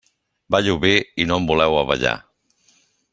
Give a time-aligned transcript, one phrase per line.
[0.55, 0.93] Ballo bé
[1.25, 2.17] i no em voleu a ballar.